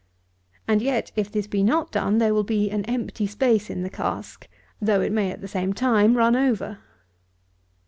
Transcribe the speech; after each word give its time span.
And 0.67 0.81
yet, 0.81 1.11
if 1.15 1.31
this 1.31 1.45
be 1.45 1.61
not 1.61 1.91
done, 1.91 2.17
there 2.17 2.33
will 2.33 2.43
be 2.43 2.71
an 2.71 2.83
empty 2.85 3.27
space 3.27 3.69
in 3.69 3.83
the 3.83 3.89
cask, 3.91 4.47
though 4.81 4.99
it 5.01 5.11
may, 5.11 5.29
at 5.29 5.41
the 5.41 5.47
same 5.47 5.73
time, 5.73 6.17
run 6.17 6.35
over. 6.35 6.79